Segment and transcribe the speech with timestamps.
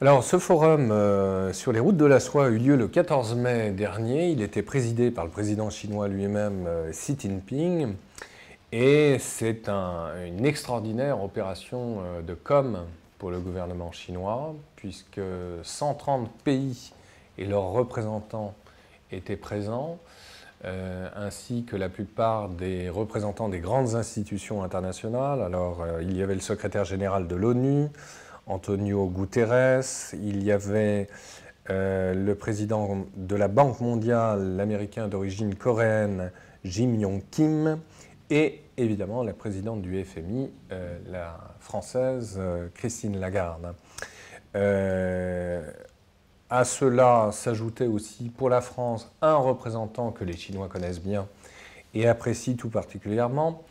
[0.00, 3.34] Alors, ce forum euh, sur les routes de la soie a eu lieu le 14
[3.34, 4.30] mai dernier.
[4.30, 7.94] Il était présidé par le président chinois lui-même, euh, Xi Jinping.
[8.70, 12.78] Et c'est une extraordinaire opération euh, de com
[13.18, 15.20] pour le gouvernement chinois, puisque
[15.64, 16.92] 130 pays
[17.36, 18.54] et leurs représentants
[19.10, 19.98] étaient présents,
[21.16, 25.42] ainsi que la plupart des représentants des grandes institutions internationales.
[25.42, 27.88] Alors, il y avait le secrétaire général de l'ONU,
[28.48, 31.06] Antonio Guterres, il y avait
[31.70, 36.32] euh, le président de la Banque mondiale, l'américain d'origine coréenne,
[36.64, 37.78] Jim Yong Kim,
[38.30, 43.74] et évidemment la présidente du FMI, euh, la française euh, Christine Lagarde.
[46.50, 51.28] à cela s'ajoutait aussi pour la France un représentant que les Chinois connaissent bien
[51.92, 53.62] et apprécient tout particulièrement,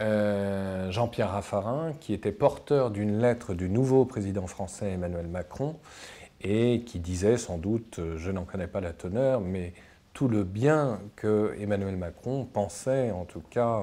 [0.00, 5.76] euh, Jean-Pierre Raffarin, qui était porteur d'une lettre du nouveau président français Emmanuel Macron,
[6.40, 9.74] et qui disait sans doute, euh, je n'en connais pas la teneur, mais
[10.14, 13.82] tout le bien que Emmanuel Macron pensait, en tout cas,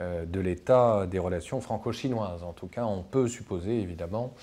[0.00, 2.42] euh, de l'état des relations franco-chinoises.
[2.42, 4.34] En tout cas, on peut supposer évidemment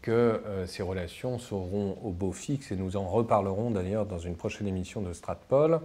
[0.00, 4.66] que ces relations seront au beau fixe, et nous en reparlerons d'ailleurs dans une prochaine
[4.66, 5.80] émission de Stratpol.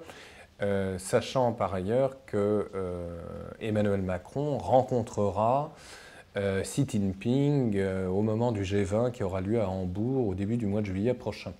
[0.61, 3.21] Euh, sachant par ailleurs que euh,
[3.61, 5.73] Emmanuel Macron rencontrera
[6.35, 10.65] euh, Xi Jinping au moment du G20 qui aura lieu à Hambourg au début du
[10.65, 11.53] mois de juillet prochain.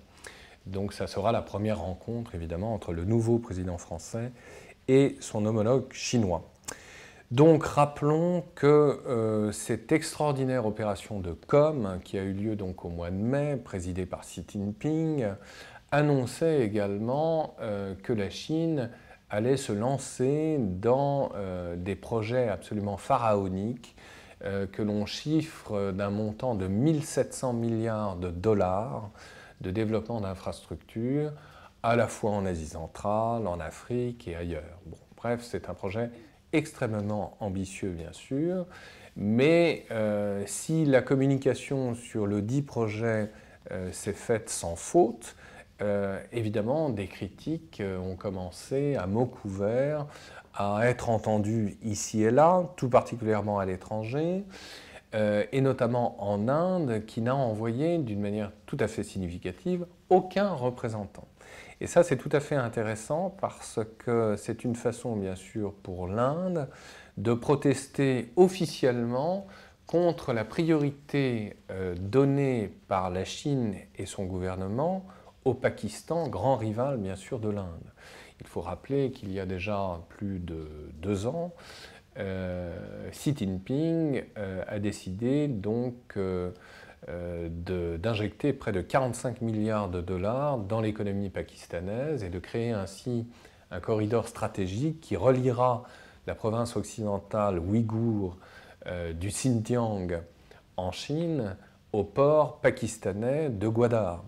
[0.66, 4.32] Donc ça sera la première rencontre évidemment entre le nouveau président français
[4.86, 6.44] et son homologue chinois.
[7.30, 13.10] Donc rappelons que cette extraordinaire opération de com qui a eu lieu donc au mois
[13.10, 15.24] de mai, présidée par Xi Jinping,
[15.92, 18.90] annonçait également euh, que la Chine
[19.28, 23.96] allait se lancer dans euh, des projets absolument pharaoniques
[24.44, 29.10] euh, que l'on chiffre d'un montant de 1700 milliards de dollars
[29.60, 31.32] de développement d'infrastructures,
[31.82, 34.80] à la fois en Asie centrale, en Afrique et ailleurs.
[34.86, 36.10] Bon, bref, c'est un projet
[36.54, 38.66] extrêmement ambitieux, bien sûr,
[39.16, 39.86] mais
[40.46, 43.30] si la communication sur le dit projet
[43.92, 45.36] s'est faite sans faute,
[45.82, 50.06] euh, évidemment, des critiques euh, ont commencé à mots couverts
[50.54, 54.44] à être entendues ici et là, tout particulièrement à l'étranger,
[55.14, 60.50] euh, et notamment en Inde, qui n'a envoyé d'une manière tout à fait significative aucun
[60.50, 61.28] représentant.
[61.80, 66.08] Et ça, c'est tout à fait intéressant parce que c'est une façon, bien sûr, pour
[66.08, 66.68] l'Inde
[67.16, 69.46] de protester officiellement
[69.86, 71.56] contre la priorité
[71.98, 75.06] donnée par la Chine et son gouvernement
[75.44, 77.92] au Pakistan, grand rival bien sûr de l'Inde.
[78.40, 80.66] Il faut rappeler qu'il y a déjà plus de
[81.00, 81.52] deux ans,
[82.18, 86.50] euh, Xi Jinping euh, a décidé donc euh,
[87.08, 93.26] d'injecter près de 45 milliards de dollars dans l'économie pakistanaise et de créer ainsi
[93.70, 95.84] un corridor stratégique qui reliera
[96.26, 98.36] la province occidentale ouïghour
[99.14, 100.20] du Xinjiang
[100.76, 101.56] en Chine
[101.92, 104.24] au port pakistanais de Gwadar.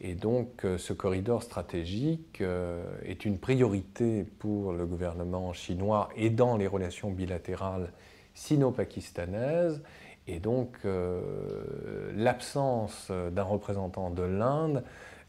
[0.00, 6.28] Et donc euh, ce corridor stratégique euh, est une priorité pour le gouvernement chinois et
[6.28, 7.92] dans les relations bilatérales
[8.34, 9.82] sino-pakistanaises.
[10.28, 14.82] Et donc euh, l'absence d'un représentant de l'Inde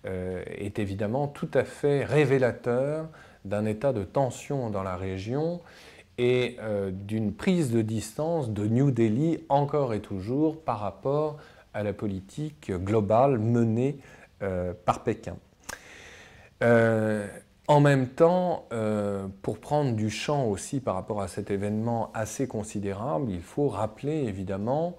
[0.06, 3.10] est évidemment tout à fait révélateur
[3.44, 5.60] d'un état de tension dans la région
[6.18, 6.58] et
[6.92, 11.38] d'une prise de distance de New Delhi encore et toujours par rapport
[11.74, 13.98] à la politique globale menée
[14.44, 15.36] euh, par Pékin.
[16.62, 17.26] Euh,
[17.68, 22.48] en même temps, euh, pour prendre du champ aussi par rapport à cet événement assez
[22.48, 24.96] considérable, il faut rappeler évidemment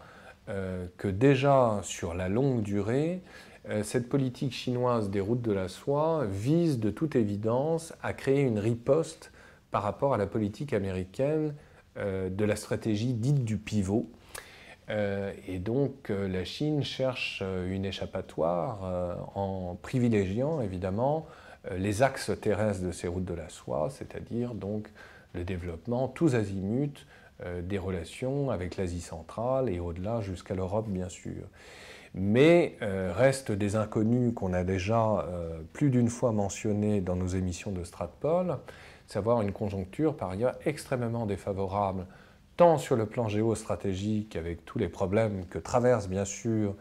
[0.97, 3.20] que déjà sur la longue durée,
[3.82, 8.58] cette politique chinoise des routes de la soie vise de toute évidence à créer une
[8.58, 9.31] riposte
[9.70, 11.52] par rapport à la politique américaine
[11.96, 14.11] de la stratégie dite du pivot,
[14.90, 21.26] euh, et donc euh, la Chine cherche euh, une échappatoire en privilégiant évidemment
[21.76, 24.88] les axes terrestres de ces routes de la soie, c'est-à-dire donc
[25.35, 27.05] le développement tous azimuts
[27.62, 31.44] des relations avec l'Asie centrale et au-delà jusqu'à l'Europe bien sûr.
[32.14, 35.26] Mais restent des inconnus qu'on a déjà
[35.73, 38.56] plus d'une fois mentionnés dans nos émissions de Stratpol,
[39.06, 42.06] savoir une conjoncture par ailleurs extrêmement défavorable
[42.58, 46.75] tant sur le plan géostratégique, avec tous les problèmes que traversent bien sûr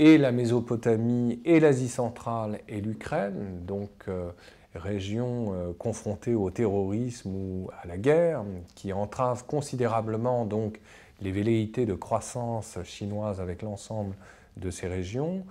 [0.00, 4.32] et la Mésopotamie, et l'Asie centrale, et l'Ukraine, donc euh,
[4.74, 8.42] régions euh, confrontées au terrorisme ou à la guerre,
[8.74, 10.80] qui entravent considérablement donc
[11.20, 14.16] les velléités de croissance chinoise avec l'ensemble
[14.56, 15.44] de ces régions,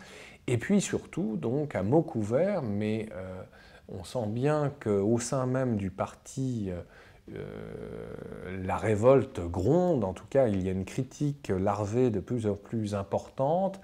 [0.46, 3.08] Et puis surtout, donc, à mot couvert, mais
[3.88, 6.70] on sent bien qu'au sein même du parti,
[7.28, 12.56] la révolte gronde, en tout cas il y a une critique larvée de plus en
[12.56, 13.80] plus importante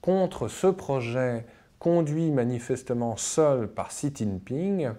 [0.00, 1.44] contre ce projet
[1.78, 4.90] conduit manifestement seul par Xi Jinping,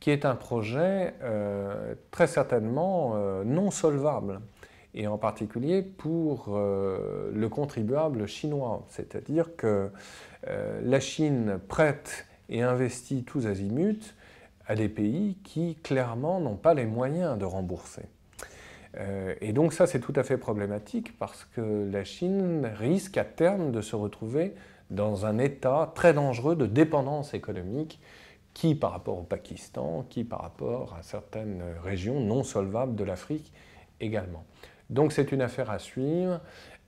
[0.00, 4.40] qui est un projet euh, très certainement euh, non solvable,
[4.94, 8.86] et en particulier pour euh, le contribuable chinois.
[8.88, 9.90] C'est-à-dire que
[10.82, 14.14] la Chine prête et investit tous azimuts
[14.70, 18.04] à des pays qui clairement n'ont pas les moyens de rembourser.
[19.40, 23.72] et donc ça c'est tout à fait problématique parce que la Chine risque à terme
[23.72, 24.54] de se retrouver
[24.90, 28.00] dans un état très dangereux de dépendance économique
[28.54, 33.52] qui par rapport au Pakistan, qui par rapport à certaines régions non solvables de l'Afrique
[34.00, 34.44] également.
[34.88, 36.40] Donc c'est une affaire à suivre.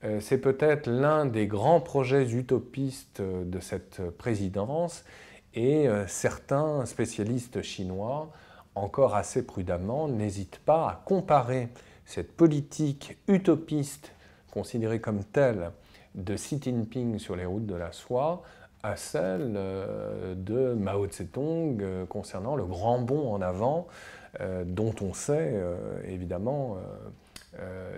[0.04, 5.04] Euh, c'est peut-être l'un des grands projets utopistes de cette présidence
[5.54, 8.30] et euh, certains spécialistes chinois,
[8.74, 11.68] encore assez prudemment, n'hésitent pas à comparer
[12.06, 14.12] cette politique utopiste
[14.50, 15.70] considérée comme telle
[16.14, 18.42] de Xi Jinping sur les routes de la soie
[18.82, 23.86] à celle euh, de Mao Tse-tung euh, concernant le grand bond en avant
[24.64, 25.62] dont on sait
[26.08, 26.78] évidemment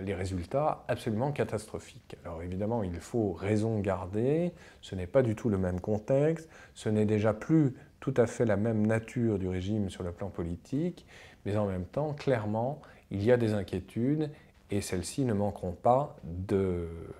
[0.01, 2.17] les résultats absolument catastrophiques.
[2.25, 6.89] Alors évidemment, il faut raison garder, ce n'est pas du tout le même contexte, ce
[6.89, 11.05] n'est déjà plus tout à fait la même nature du régime sur le plan politique,
[11.45, 12.81] mais en même temps, clairement,
[13.11, 14.29] il y a des inquiétudes
[14.71, 16.15] et celles-ci ne manqueront pas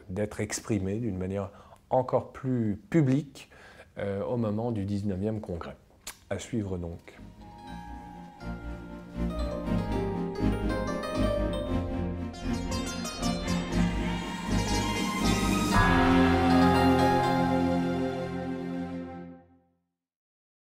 [0.10, 1.50] d'être exprimées d'une manière
[1.90, 3.50] encore plus publique
[3.98, 5.76] euh, au moment du 19e congrès.
[6.30, 7.20] À suivre donc.